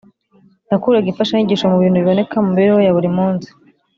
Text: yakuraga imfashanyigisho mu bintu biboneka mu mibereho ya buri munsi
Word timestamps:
yakuraga 0.71 1.07
imfashanyigisho 1.09 1.65
mu 1.71 1.77
bintu 1.81 1.97
biboneka 2.01 2.35
mu 2.43 2.47
mibereho 2.53 2.79
ya 2.83 2.95
buri 2.95 3.09
munsi 3.17 3.49